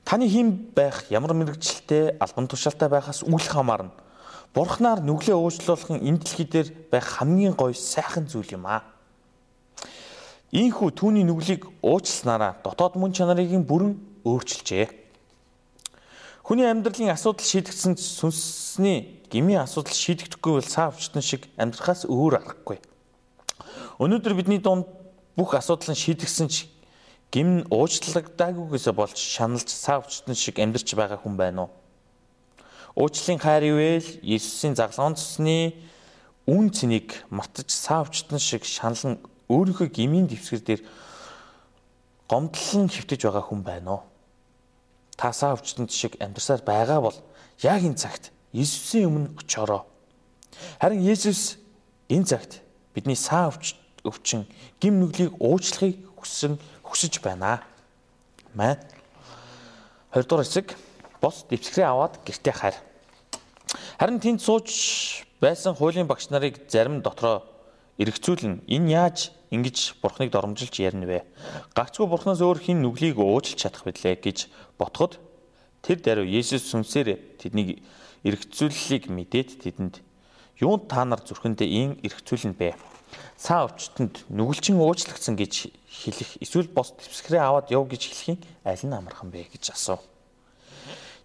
Таны 0.02 0.26
хин 0.26 0.74
байх 0.74 1.06
ямар 1.14 1.38
мэрэгчлээ 1.38 2.18
албан 2.18 2.50
тушаалтай 2.50 2.90
байхаас 2.90 3.22
үл 3.30 3.38
хамаарна. 3.38 3.94
Бурхнаар 4.58 5.06
нүглээ 5.06 5.38
уучлуулах 5.38 5.94
нь 5.94 6.02
энэ 6.02 6.18
дэлхий 6.18 6.50
дээр 6.50 6.68
байх 6.90 7.06
хамгийн 7.22 7.54
гоё 7.54 7.78
сайхан 7.78 8.26
зүйл 8.26 8.58
юм 8.58 8.66
аа. 8.66 8.82
Ийхүү 10.50 10.98
түүний 10.98 11.30
нүглийг 11.30 11.70
уучлснараа 11.86 12.58
дотоод 12.66 12.98
мөн 12.98 13.14
чанарыг 13.14 13.54
бүрэн 13.70 14.02
өөрчилжээ. 14.26 14.99
Хүний 16.50 16.66
амьдралын 16.66 17.14
асуудал 17.14 17.46
шийдэгдсэн 17.46 17.94
сүнсний 17.94 19.22
гмийн 19.30 19.70
асуудал 19.70 19.94
шийдэгдэхгүй 19.94 20.58
бол 20.58 20.66
цаа 20.66 20.90
өвчтөн 20.90 21.22
шиг 21.22 21.46
амьдрахаас 21.62 22.10
өөр 22.10 22.42
аргагүй. 22.42 22.82
Өнөөдөр 24.02 24.34
бидний 24.34 24.58
дунд 24.58 24.90
бүх 25.38 25.54
асуудал 25.54 25.94
нь 25.94 26.02
шийдэгсэн 26.02 26.50
ч 26.50 26.66
гим 27.30 27.70
уучлагдаагүйгээсээ 27.70 28.94
болж 28.98 29.14
шаналж 29.14 29.70
саавчтан 29.70 30.34
шиг 30.34 30.58
амьдарч 30.58 30.90
байгаа 30.98 31.22
хүн 31.22 31.38
байна 31.38 31.70
уу? 31.70 31.72
Уучлалын 32.98 33.38
хайр 33.38 33.70
ивэл 33.70 34.10
Иесусийн 34.26 34.74
заглагын 34.74 35.22
цусны 35.22 35.78
үн 36.50 36.74
цэнийг 36.74 37.30
мартаж 37.30 37.70
саавчтан 37.70 38.42
шиг 38.42 38.66
шаналн 38.66 39.22
өөрийнхөө 39.54 39.94
гмийн 39.94 40.26
дэвсгэр 40.26 40.66
дээр 40.66 40.82
гомдлон 42.26 42.90
хөвтөж 42.90 43.22
байгаа 43.22 43.46
хүн 43.46 43.62
байна 43.62 44.02
уу? 44.02 44.09
Та 45.20 45.34
саавчтан 45.36 45.92
шиг 45.92 46.16
амьдарсаар 46.24 46.64
байгаа 46.64 47.04
бол 47.04 47.18
яг 47.60 47.84
энэ 47.84 48.00
цагт 48.00 48.32
Иесусийн 48.56 49.12
өмнө 49.12 49.36
очороо. 49.36 49.84
Харин 50.80 51.04
Иесус 51.04 51.60
энэ 52.08 52.24
цагт 52.24 52.64
бидний 52.96 53.20
саа 53.20 53.52
өвч 53.52 53.76
өвчин 54.08 54.48
гим 54.80 55.04
нүглийг 55.04 55.36
уучлахыг 55.44 56.00
хүсэн 56.16 56.56
хүсэж 56.88 57.20
байна. 57.20 57.68
Маа. 58.56 58.80
20 60.16 60.24
дугаар 60.24 60.48
хэсэг 60.48 60.80
бос 61.20 61.44
дэвсгэрээ 61.52 61.88
аваад 61.92 62.24
гэртээ 62.24 62.56
хайр. 62.56 62.78
Харин 64.00 64.24
тэнд 64.24 64.40
сууж 64.40 64.72
байсан 65.44 65.76
хуулийн 65.76 66.08
багш 66.08 66.32
нарыг 66.32 66.64
зарим 66.72 67.04
дотроо 67.04 67.44
эргцүүлэн 68.00 68.66
энэ 68.66 68.92
яаж 68.96 69.36
ингэж 69.52 70.00
бурхныг 70.02 70.32
доромжилж 70.32 70.74
ярина 70.80 71.06
вэ? 71.06 71.20
Гагцгүй 71.76 72.08
бурхнаас 72.08 72.40
өөр 72.40 72.60
хин 72.64 72.80
нүглийг 72.82 73.20
уучлж 73.20 73.60
чадах 73.60 73.84
билээ 73.84 74.16
гэж 74.24 74.48
ботход 74.80 75.20
тэр 75.84 76.00
даруй 76.00 76.32
Есүс 76.32 76.72
сүнсээр 76.72 77.20
тэднийг 77.38 77.84
эргцүүллийг 78.24 79.12
мэдээд 79.12 79.60
тэдэнд 79.60 80.00
юунд 80.64 80.88
та 80.88 81.04
нар 81.04 81.20
зүрхэндээ 81.20 81.68
ийн 81.68 81.92
эргцүүлнэ 82.00 82.56
бэ? 82.56 82.76
цаа 83.40 83.66
өвчтөнд 83.68 84.28
нүгэлчин 84.30 84.78
уучлагдсан 84.78 85.36
гэж 85.40 85.72
хэлэх 85.88 86.32
эсвэл 86.44 86.70
бос 86.70 86.94
төвсгэрээ 86.94 87.42
аваад 87.42 87.72
яв 87.72 87.88
гэж 87.88 88.02
хэлхийн 88.12 88.40
аль 88.68 88.84
нь 88.86 88.94
амархан 88.94 89.32
бэ 89.32 89.50
гэж 89.50 89.74
асуув. 89.74 90.04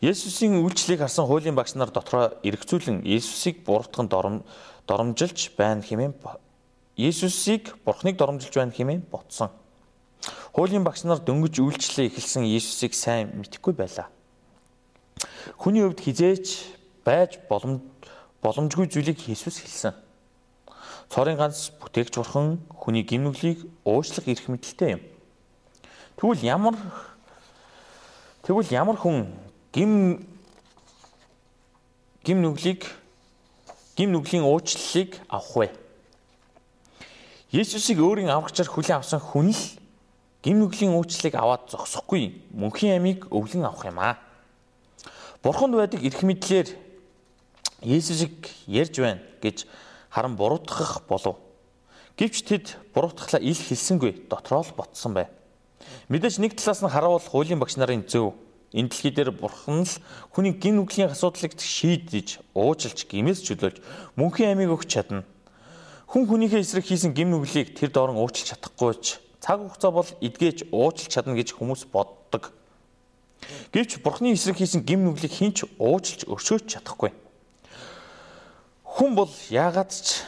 Есүсийн 0.00 0.62
үйлчлэгийг 0.62 1.02
харсан 1.02 1.26
хуулийн 1.26 1.56
багш 1.58 1.74
нар 1.74 1.90
дотроо 1.90 2.38
эргцүүлэн 2.46 3.02
Есүсийг 3.02 3.64
буруутган 3.66 4.08
дором 4.08 4.36
доромжилж 4.86 5.56
байна 5.58 5.82
хэмээн 5.82 6.14
Есүсийг 6.96 7.74
бурхныг 7.84 8.16
доромжилж 8.16 8.54
байна 8.54 8.72
хэмээн 8.72 9.02
ботсон. 9.10 9.50
Хуулийн 10.54 10.86
багш 10.86 11.02
нар 11.02 11.18
дөнгөж 11.18 11.58
үйлчлээ 11.58 12.06
эхэлсэн 12.06 12.46
Есүсийг 12.46 12.94
сайн 12.94 13.34
мэдэхгүй 13.34 13.74
байлаа. 13.74 14.06
Хүний 15.58 15.82
хувьд 15.82 15.98
хизээч 15.98 16.46
байж 17.02 17.42
боломжгүй 17.50 18.86
зүйлийг 18.86 19.26
Есүс 19.26 19.58
хэлсэн. 19.58 19.94
Цорын 21.10 21.36
ганц 21.36 21.74
бүтээгч 21.82 22.14
бурхан 22.14 22.62
хүний 22.70 23.02
гимнүглийг 23.02 23.66
уучлах 23.82 24.30
эрх 24.30 24.46
мэдэлтэй 24.46 24.94
юм. 24.94 25.02
Тэгвэл 26.16 26.46
ямар 26.46 26.78
тэгвэл 28.46 28.70
ямар 28.70 28.96
хүн 28.96 29.34
гим 29.74 30.22
гимнүглийг 32.22 32.86
гимнүглийн 33.98 34.46
уучлалыг 34.46 35.18
авах 35.28 35.56
вэ? 35.58 35.83
Есүсийг 37.54 38.02
өөрийн 38.02 38.34
аврагчаар 38.34 38.66
хүлээн 38.66 38.98
авсан 38.98 39.22
хүн 39.22 39.54
л 39.54 39.62
гимнүглийн 40.42 40.90
уучлалыг 40.90 41.38
аваад 41.38 41.70
зогсохгүй 41.70 42.50
мөнхийн 42.50 42.98
амийг 42.98 43.30
өвлөн 43.30 43.70
авах 43.70 43.86
юм 43.86 44.02
аа. 44.02 44.18
Бурханд 45.38 45.78
байдаг 45.78 46.02
эрх 46.02 46.18
мэдлэр 46.26 46.74
Есүсийг 47.78 48.50
ярьж 48.66 48.98
байна 48.98 49.22
гэж 49.38 49.70
харан 50.10 50.34
буруутгах 50.34 51.06
болов. 51.06 51.38
Гэвч 52.18 52.42
тэд 52.42 52.74
буруутгалаа 52.90 53.38
ил 53.38 53.54
хэлсэнгүй 53.54 54.26
дотроо 54.26 54.66
л 54.66 54.74
ботсон 54.74 55.14
бай. 55.14 55.30
Мэдээж 56.10 56.42
нэг 56.42 56.58
талаас 56.58 56.82
нь 56.82 56.90
хараавал 56.90 57.22
хуулийн 57.22 57.62
багш 57.62 57.78
нарын 57.78 58.02
зөв 58.02 58.34
энэ 58.74 58.90
дэлхий 58.90 59.14
дээр 59.14 59.30
бурхан 59.30 59.86
л 59.86 59.94
хүний 60.34 60.58
гин 60.58 60.82
нүглийн 60.82 61.14
асуудлыг 61.14 61.54
шийдэж, 61.54 62.42
уужилж, 62.50 63.06
гимээс 63.06 63.46
чөлөөлж 63.46 63.78
мөнхийн 64.18 64.58
амийг 64.58 64.74
өгч 64.74 64.90
чадна. 64.90 65.22
Хүн 66.14 66.30
хүнийхээ 66.30 66.62
эсрэг 66.62 66.86
хийсэн 66.86 67.10
гим 67.10 67.34
нүглийг 67.34 67.74
тэр 67.74 67.90
доорн 67.90 68.14
уучлж 68.14 68.54
чадахгүй 68.54 68.94
ч 69.02 69.18
цаг 69.42 69.66
хугацаа 69.66 69.90
бол 69.90 70.06
эдгэж 70.22 70.70
уучлж 70.70 71.10
чадна 71.10 71.34
гэж 71.34 71.58
хүмүүс 71.58 71.90
боддог. 71.90 72.54
Гэвч 73.74 73.98
бурхны 73.98 74.30
эсрэг 74.30 74.62
хийсэн 74.62 74.86
гим 74.86 75.02
нүглийг 75.02 75.34
хинч 75.34 75.66
уужилж 75.74 76.30
өршөөж 76.30 76.70
чадахгүй. 76.70 77.10
Хүн 78.86 79.10
бол 79.18 79.32
яагаад 79.50 79.90
ч 79.90 80.22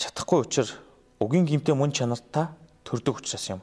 чадахгүй 0.00 0.48
учраас 0.48 0.80
Угийн 1.20 1.44
гимтэй 1.44 1.76
мөн 1.76 1.92
чанартай 1.92 2.48
төрдөг 2.80 3.20
учраас 3.20 3.52
юм. 3.52 3.60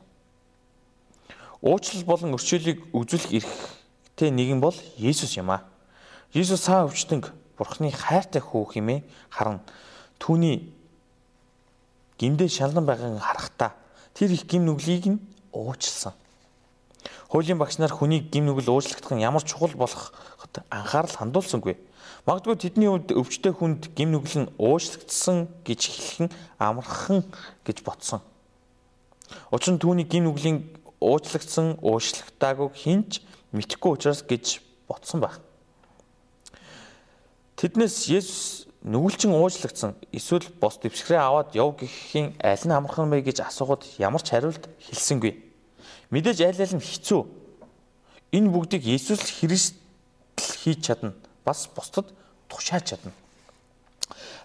Уучлал 1.65 2.05
болон 2.05 2.37
өршөөлийг 2.37 2.93
үзүүлэх 2.93 3.41
эрхтэй 3.41 4.29
нэгэн 4.29 4.61
бол 4.61 4.77
Есүс 5.01 5.33
юм 5.41 5.49
аа. 5.49 5.65
Есүс 6.29 6.69
цаа 6.69 6.85
өвчтөнг 6.85 7.33
Бурхны 7.57 7.89
хайртай 7.89 8.37
хүү 8.37 8.77
хэмээн 8.77 9.01
харна. 9.33 9.65
Түүний 10.21 10.77
гимдээ 12.19 12.49
шалан 12.51 12.85
байгааг 12.85 13.23
харахтаа 13.23 13.71
тэр 14.13 14.35
их 14.35 14.45
гим 14.45 14.67
нүглийг 14.67 15.05
нь 15.07 15.19
уучлсан. 15.55 16.13
Хуулийн 17.31 17.57
багш 17.57 17.79
нар 17.79 17.93
хүний 17.93 18.19
гим 18.19 18.45
нүгэл 18.45 18.69
уучлагдах 18.69 19.15
нь 19.15 19.23
ямар 19.23 19.43
чухал 19.43 19.71
болоход 19.73 20.53
анхаарал 20.69 21.15
хандуулсангүй. 21.15 21.77
Магадгүй 22.27 22.55
тэдний 22.59 22.89
хувьд 22.91 23.15
өвчтэй 23.15 23.53
хүнд 23.55 23.95
гим 23.95 24.11
нүгэл 24.11 24.43
нь 24.43 24.51
уушлагдсан 24.59 25.47
гэж 25.63 25.81
хэлэх 25.87 26.17
нь 26.27 26.33
амархан 26.59 27.23
гэж 27.63 27.85
бодсон. 27.87 28.19
Учир 29.53 29.77
нь 29.77 29.81
түүний 29.81 30.03
гим 30.09 30.27
нүглийн 30.27 30.57
уучлагдсан, 30.99 31.79
уушлагтаагүй 31.79 32.69
хинч 32.75 33.23
мэдхгүй 33.55 33.95
учраас 33.95 34.25
гэж 34.25 34.59
бодсон 34.89 35.21
байх. 35.21 35.39
Тэднээс 37.55 38.09
Есүс 38.09 38.68
нүгэлчин 38.83 39.35
уучлагдсан 39.35 39.95
эсвэл 40.15 40.47
бос 40.61 40.79
дэвсгэрээ 40.79 41.19
аваад 41.19 41.51
яв 41.55 41.75
гэхийн 41.75 42.39
аль 42.39 42.63
нь 42.63 42.71
амархан 42.71 43.11
бэ 43.11 43.27
гэж 43.27 43.43
асуухад 43.43 43.83
ямар 43.99 44.23
ч 44.23 44.31
хариулт 44.31 44.71
хэлсэнгүй. 44.79 45.33
Мэдээж 46.15 46.39
аль 46.47 46.63
аль 46.63 46.75
нь 46.79 46.83
хэцүү. 46.83 47.21
Энэ 48.31 48.51
бүгдийг 48.55 48.87
Есүс 48.87 49.19
Христ 49.43 49.75
хийж 50.39 50.79
чадна. 50.79 51.11
Бас 51.43 51.67
бусдад 51.67 52.15
тушааж 52.47 52.95
чадна. 52.95 53.11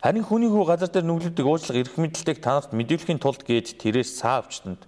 Харин 0.02 0.26
хүний 0.26 0.50
хүү 0.50 0.66
газар 0.66 0.90
дээр 0.90 1.06
нүглүүдийг 1.06 1.46
уучлах 1.46 1.78
эрх 1.78 1.94
мэдэлтэйг 1.96 2.42
танарт 2.42 2.76
мэдүүлэхийн 2.76 3.22
тулд 3.22 3.40
гээд 3.46 3.80
тэрээс 3.80 4.20
цаа 4.20 4.44
авчтанд 4.44 4.84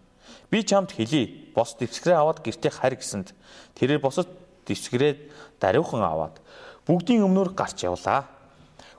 би 0.50 0.60
чамд 0.60 0.92
хэлий 0.92 1.52
бос 1.56 1.72
дэвсгэрээ 1.80 2.20
аваад 2.20 2.44
гэртээ 2.44 2.72
харь 2.72 3.00
гэсэнд 3.00 3.32
тэрээр 3.80 4.04
босод 4.04 4.28
дэвсгэрээ 4.68 5.56
даруйхан 5.56 6.04
аваад 6.04 6.36
бүгдийн 6.84 7.24
өмнөр 7.24 7.56
гарч 7.56 7.88
явлаа. 7.88 8.28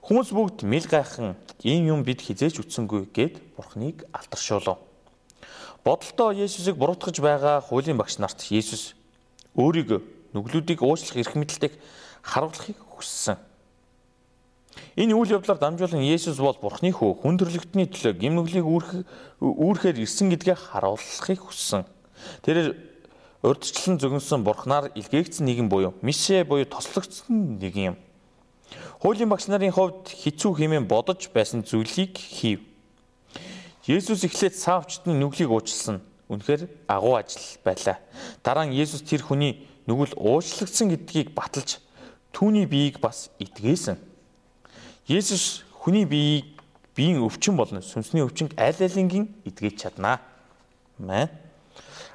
Хүмүүс 0.08 0.32
бүгд 0.32 0.64
мэл 0.64 0.88
гайхан 0.88 1.36
ийм 1.68 1.92
юм 1.92 2.00
бид 2.08 2.24
хизээж 2.24 2.64
үтсэнгүй 2.64 3.12
гэд 3.12 3.44
бурхныг 3.60 4.08
алдаршуулв. 4.16 4.80
Бодолтоо 5.84 6.32
Есүсийг 6.32 6.80
буруутгаж 6.80 7.20
байгаа 7.20 7.60
хуулийн 7.60 8.00
багш 8.00 8.16
нарт 8.16 8.48
Есүс 8.48 8.96
өөрийгөө 9.60 10.00
нүглүүдийг 10.32 10.80
уучлах 10.80 11.20
эрх 11.20 11.36
мэдэлтэйг 11.36 11.76
харуулахыг 12.24 12.80
хүссэн. 12.88 13.36
Энэ 14.96 15.12
үйл 15.12 15.36
явдлаар 15.44 15.60
дамжуулан 15.60 16.00
Есүс 16.00 16.40
бол 16.40 16.56
Бурхны 16.56 16.96
хүү 16.96 17.12
хүн 17.20 17.36
төрлөختний 17.36 17.92
төлөө 17.92 18.16
гимнүглийг 18.16 18.64
үүрх 18.64 19.04
үүрхээр 19.44 20.08
ирсэн 20.08 20.32
гэдгээ 20.32 20.56
харуулахыг 20.56 21.52
хүссэн. 21.52 21.84
Тэрээр 22.48 22.80
урдчлан 23.44 24.00
зөгнсөн 24.00 24.48
Бурхнаар 24.48 24.88
илгээгдсэн 24.96 25.44
нэгэн 25.44 25.68
буюу 25.68 26.00
Мише 26.00 26.48
буюу 26.48 26.64
тослогдсон 26.64 27.60
нэгэн 27.60 27.92
юм. 27.92 27.98
Хуулийн 28.98 29.30
багш 29.30 29.46
нарын 29.46 29.70
хувьд 29.70 30.10
хэцүү 30.10 30.58
хэмээн 30.58 30.90
бодож 30.90 31.30
байсан 31.30 31.62
зүйлийг 31.62 32.18
хийв. 32.18 32.66
Есүс 33.86 34.26
эхлээд 34.26 34.58
саавчтны 34.58 35.14
нүглийг 35.14 35.54
уучлсан. 35.54 36.02
Үнэхээр 36.34 36.66
агуу 36.90 37.22
ажил 37.22 37.62
байлаа. 37.62 38.02
Дараа 38.42 38.66
нь 38.66 38.74
Есүс 38.74 39.06
тэр 39.06 39.22
хүний 39.22 39.70
нүгэл 39.86 40.18
уучлагдсан 40.18 40.90
гэдгийг 40.90 41.38
баталж 41.38 41.78
түүний 42.34 42.66
биеийг 42.66 42.98
бас 42.98 43.30
итгээсэн. 43.38 44.02
Есүс 45.06 45.62
хүний 45.78 46.10
биеийг 46.10 46.58
биеийн 46.98 47.22
өвчин 47.22 47.54
болно. 47.54 47.86
Сүнсний 47.86 48.26
өвчнөд 48.26 48.58
аль 48.58 48.82
алингийн 48.82 49.30
эдгэж 49.46 49.78
чаднаа. 49.78 50.26
Мэн. 50.98 51.30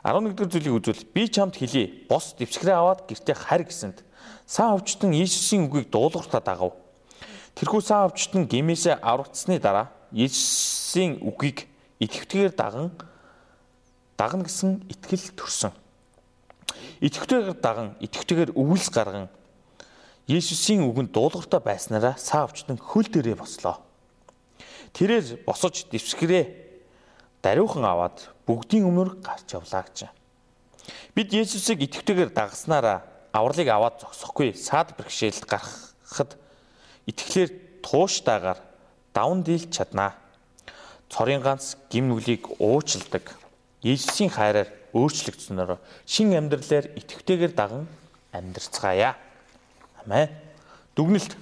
11 0.03 0.35
дэх 0.35 0.51
зүйлийг 0.51 0.75
үзвэл 0.83 1.07
би 1.14 1.31
чамд 1.31 1.55
хэлье. 1.55 2.11
Бос 2.11 2.35
дэвсгэрээ 2.35 2.75
аваад 2.75 3.07
гэртээ 3.07 3.38
харь 3.38 3.62
гэсэнд 3.71 4.03
саа 4.53 4.77
өвчтөн 4.77 5.17
Иесусийн 5.17 5.65
үгийг 5.65 5.88
дуулууртаа 5.88 6.45
дагав. 6.45 6.77
Тэрхүү 7.57 7.81
саа 7.81 8.05
өвчтөн 8.12 8.45
гимээсээ 8.53 9.01
аврагдсны 9.01 9.57
дараа 9.57 9.88
Иесусийн 10.12 11.25
үгийг 11.25 11.65
итгэвтэйгээр 12.05 12.53
даган 12.53 12.93
дагна 14.21 14.45
гэсэн 14.45 14.85
итгэл 14.93 15.33
төрсөн. 15.41 15.73
Итгэвтэйгээр 17.01 17.57
даган, 17.65 17.97
итгэвтэйгээр 18.05 18.53
өвөлс 18.53 18.93
гарган 18.93 19.33
Есүсийн 20.29 20.85
үгэнд 20.85 21.11
дуулууртай 21.17 21.59
байснараа 21.59 22.15
саа 22.21 22.47
өвчтөн 22.47 22.77
хөл 22.79 23.09
дээрээ 23.09 23.41
бослоо. 23.41 23.81
Тэрээр 24.93 25.49
босож 25.49 25.88
дэвсгэрээ 25.91 26.45
даруйхан 27.43 27.83
аваад 27.83 28.31
бүгдийн 28.47 28.87
өмнөр 28.87 29.19
гарч 29.19 29.57
явлаа 29.57 29.83
гэж. 29.83 30.12
Бид 31.17 31.29
Есүсийг 31.35 31.83
итгэвтэйгээр 31.83 32.31
дагснараа 32.31 33.12
авралыг 33.33 33.68
аваад 33.68 33.97
зогсохгүй 34.01 34.53
саад 34.53 34.92
бэрхшээлд 34.97 35.45
гарахад 35.49 36.37
итгэлээр 37.09 37.51
тууштайгаар 37.81 38.61
даван 39.16 39.42
дийлж 39.42 39.73
чаднаа. 39.73 40.14
Цорын 41.09 41.40
ганц 41.40 41.77
гим 41.90 42.09
нүглийг 42.09 42.61
уучилдаг. 42.61 43.33
Есүсийн 43.83 44.31
хайраар 44.31 44.68
өөрчлөгдсөнөөр 44.92 45.81
шин 46.05 46.37
амьдралаар 46.37 46.92
итгэвтэйгээр 46.97 47.53
даган 47.57 47.88
амьдрцгаая. 48.33 49.16
Амен. 50.05 50.29
Дүгнэлт. 50.97 51.37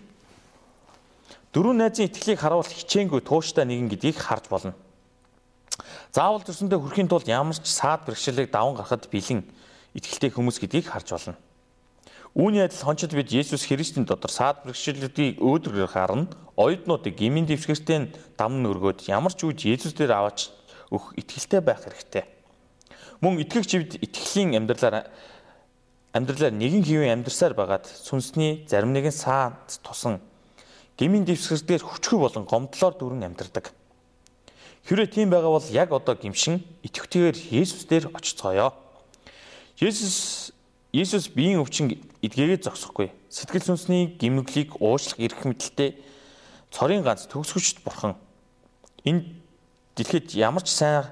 Дөрвөн 1.51 1.83
найзын 1.83 2.07
итгэлийг 2.07 2.39
харуул 2.39 2.67
хичээнгүй 2.67 3.21
тууштай 3.27 3.67
нэгэн 3.67 3.91
гэдгийг 3.91 4.19
харж 4.23 4.47
болно. 4.47 4.75
Заавал 6.15 6.47
төсөндөө 6.47 6.79
хүрэхийн 6.79 7.11
тулд 7.11 7.27
ямар 7.27 7.59
ч 7.59 7.67
саад 7.67 8.07
бэрхшээлийг 8.07 8.55
даван 8.55 8.79
гарахад 8.79 9.11
бэлэн 9.11 9.43
итгэлтэй 9.99 10.31
хүмүүс 10.31 10.63
гэдгийг 10.63 10.87
харж 10.87 11.11
болно. 11.11 11.35
Үүний 12.31 12.63
адил 12.63 12.79
хончид 12.79 13.11
бид 13.11 13.35
Есүс 13.35 13.67
Христийн 13.67 14.07
дотор 14.07 14.31
саад 14.31 14.63
бэрхшээлүүдийг 14.63 15.43
өөдрөөр 15.43 15.91
харна, 15.91 16.31
оюутнуудыг 16.55 17.19
гмийн 17.19 17.51
дэвсгэртээ 17.51 18.39
дамн 18.39 18.71
өргөөд 18.71 19.11
ямар 19.11 19.35
ч 19.35 19.51
үж 19.51 19.67
Есүс 19.67 19.99
дээр 19.99 20.15
аваач 20.15 20.55
өх 20.95 21.11
итгэлтэй 21.19 21.59
байх 21.59 21.83
хэрэгтэй. 21.83 22.23
Мөн 23.19 23.43
итгэгч 23.43 23.71
бид 23.83 23.93
итгэлийн 23.99 24.63
амьдралаар 24.63 25.11
амьдралаар 26.15 26.55
нэгэн 26.55 26.87
хэвэн 26.87 27.19
амьдарсаар 27.19 27.59
байгаад 27.59 27.91
сүнсний 27.91 28.63
зарим 28.71 28.95
нэгэн 28.95 29.11
саад 29.11 29.67
тусан 29.83 30.23
гмийн 30.95 31.27
дэвсгэрдээр 31.27 31.83
хүчгүй 31.83 32.19
болон 32.19 32.45
гомдлоор 32.47 32.95
дүрэн 32.95 33.27
амьдардаг. 33.27 33.75
Хэрвээ 34.87 35.09
тийм 35.11 35.35
байгаа 35.35 35.51
бол 35.51 35.69
яг 35.73 35.91
одоо 35.91 36.15
гимшин 36.15 36.63
итгэвтэйгээр 36.87 37.39
Есүс 37.59 37.85
дээр 37.89 38.13
очицгоё. 38.13 38.71
Есүс 39.81 40.53
Есүс 40.91 41.31
биеийн 41.31 41.63
өвчин 41.63 41.95
эдгээгээ 42.19 42.67
зогсохгүй. 42.67 43.15
Сэтгэл 43.31 43.63
сүнсний 43.63 44.19
гимнүглийг 44.19 44.83
уучлах 44.83 45.23
эрх 45.23 45.47
мэдэлтэй 45.47 46.03
цорын 46.75 47.07
ганц 47.07 47.31
төгсгөчд 47.31 47.87
бурхан. 47.87 48.19
Энэ 49.07 49.39
дэлхийд 49.95 50.35
ямар 50.35 50.67
ч 50.67 50.75
сайн 50.75 51.07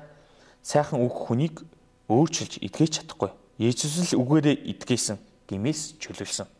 сайхан 0.66 0.98
үг 0.98 1.14
хүнийг 1.14 1.62
өөрчилж 2.10 2.58
эдгэж 2.58 3.06
чадахгүй. 3.06 3.30
Есүс 3.62 4.10
л 4.10 4.18
үгээрээ 4.18 4.66
идгээсэн 4.74 5.22
гимээс 5.46 6.02
чөлөөлсөн. 6.02 6.50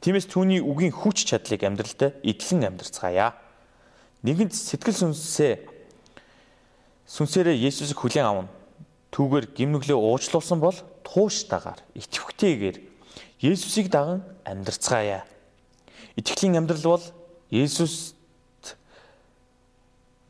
Тиймээс 0.00 0.32
түүний 0.32 0.64
үгийн 0.64 0.96
хүч 0.96 1.28
чадлыг 1.28 1.60
амьдралдаа 1.68 2.16
эдлэн 2.24 2.72
амьдрцгаая. 2.72 3.36
Нэгэнт 4.24 4.56
сэтгэл 4.56 5.12
сүнсээ 5.12 5.52
сүнсээрээ 7.04 7.68
Есүсийг 7.68 8.00
хүлээн 8.00 8.24
авна. 8.24 8.48
Түүгээр 9.12 9.52
гимнүглээ 9.52 9.96
уучлуулсан 9.96 10.56
бол 10.56 10.76
тууштайгаар 11.04 11.80
итгэвхтэйгээр 11.94 12.76
Есүсийг 13.42 13.90
даган 13.90 14.22
амьдрцгаая. 14.46 15.26
Итгэлийн 16.14 16.62
амьдрал 16.62 16.96
бол 16.96 17.04
Есүст 17.50 18.14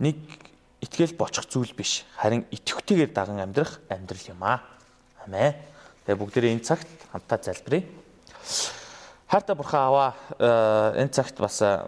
нэг 0.01 0.17
итгэл 0.81 1.15
бочих 1.15 1.47
зүйл 1.47 1.77
биш. 1.77 2.03
Харин 2.17 2.49
итгэвхтэйгээр 2.51 3.13
даган 3.13 3.39
амьдрах 3.45 3.79
амьдрал 3.93 4.27
юм 4.27 4.43
аа. 4.43 4.65
Амен. 5.23 5.55
Тэгээ 6.03 6.19
бүгдээрээ 6.19 6.53
энэ 6.59 6.67
цагт 6.67 6.91
хамтаа 7.15 7.39
залбирая. 7.39 7.87
Хайртай 9.31 9.55
бурхан 9.55 9.81
аваа 9.87 10.11
э, 10.41 11.07
энэ 11.07 11.15
цагт 11.15 11.39
бас 11.39 11.63
э, 11.63 11.87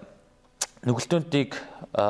нүгэлтөндийг 0.87 1.59
э, 1.59 2.05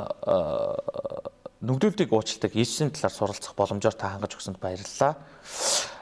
нүгдүүлтийг 1.64 2.12
уучлдаг 2.12 2.52
Иесусийн 2.52 2.92
талаар 2.92 3.14
суралцах 3.16 3.56
боломжоор 3.56 3.96
та 3.96 4.12
хангаж 4.12 4.36
өгсөнд 4.36 4.60
баярлалаа. 4.60 5.16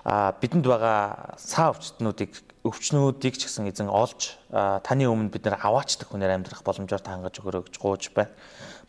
Бидэнд 0.02 0.66
байгаа 0.66 1.38
саа 1.38 1.70
өвчтнүүдийг 1.70 2.34
өвчнүүдийг 2.66 3.38
ч 3.38 3.46
гэсэн 3.46 3.70
эзэн 3.70 3.86
олж 3.86 4.34
таны 4.50 5.06
өмнө 5.06 5.30
бид 5.30 5.46
нэр 5.46 5.62
аваачдаг 5.62 6.10
хүнээр 6.10 6.42
амьдрах 6.42 6.66
боломжоор 6.66 6.98
та 6.98 7.14
хангаж 7.14 7.38
өгөрөө 7.38 7.70
гэж 7.70 7.76
гуйж 7.78 8.10
байна. 8.10 8.34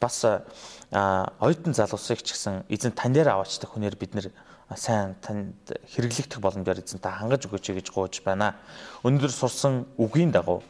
Бас 0.02 0.26
оюутан 0.90 1.78
залуусыг 1.78 2.26
ч 2.26 2.34
гэсэн 2.34 2.66
эзэн 2.66 2.98
тань 2.98 3.14
дээр 3.14 3.30
аваачдаг 3.30 3.70
хүнээр 3.70 3.94
бид 3.94 4.18
нэр 4.18 4.34
сайн 4.74 5.14
танд 5.22 5.54
хэрэглэгдэх 5.94 6.42
боломжоор 6.42 6.82
эзэн 6.82 6.98
та 6.98 7.14
хангаж 7.14 7.46
өгөөч 7.46 7.78
гэж 7.78 7.88
гуйж 7.94 8.26
байна. 8.26 8.58
Өнөөдөр 9.06 9.30
сурсан 9.30 9.86
үгийн 10.02 10.34
дагуу 10.34 10.66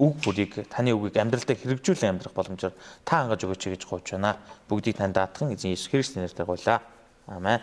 үг 0.00 0.14
бүрийг 0.24 0.64
таны 0.72 0.96
үгийг 0.96 1.20
амьдралдаа 1.20 1.56
хэрэгжүүлэн 1.60 2.16
амьдрах 2.16 2.32
боломжоор 2.32 2.72
та 3.04 3.24
хангаж 3.24 3.44
өгөөч 3.44 3.62
гэж 3.68 3.82
гуйж 3.84 4.16
байна. 4.16 4.40
Бүгдийг 4.64 4.96
тань 4.96 5.12
даатхан 5.12 5.52
эзэн 5.52 5.76
Иесус 5.76 5.92
Христосийн 5.92 6.24
нэрээр 6.24 6.48
гуйлаа. 6.48 6.80
Амен. 7.28 7.60